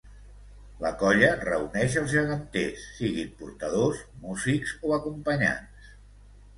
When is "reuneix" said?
1.41-1.99